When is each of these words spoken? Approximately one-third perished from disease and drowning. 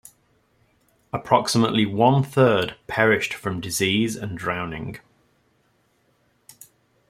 Approximately 1.13 1.85
one-third 1.85 2.75
perished 2.87 3.35
from 3.35 3.61
disease 3.61 4.15
and 4.15 4.35
drowning. 4.35 4.99